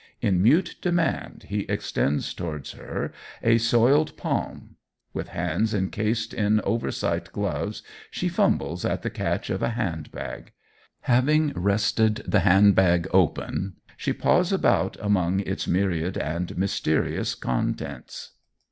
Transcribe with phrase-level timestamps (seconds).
[0.19, 3.13] In mute demand he extends toward her
[3.43, 4.75] a soiled palm.
[5.13, 10.53] With hands encased in oversight gloves she fumbles at the catch of a hand bag.
[11.01, 18.31] Having wrested the hand bag open, she paws about among its myriad and mysterious contents.